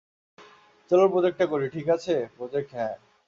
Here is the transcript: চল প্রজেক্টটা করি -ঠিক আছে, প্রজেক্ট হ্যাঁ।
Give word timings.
চল 0.91 1.01
প্রজেক্টটা 1.07 1.45
করি 1.45 1.65
-ঠিক 1.69 1.87
আছে, 1.89 2.15
প্রজেক্ট 2.37 2.69
হ্যাঁ। 2.73 2.95